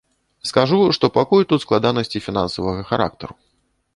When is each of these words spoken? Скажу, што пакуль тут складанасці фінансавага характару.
Скажу, 0.51 0.79
што 0.97 1.09
пакуль 1.17 1.45
тут 1.51 1.63
складанасці 1.65 2.23
фінансавага 2.27 2.81
характару. 2.93 3.33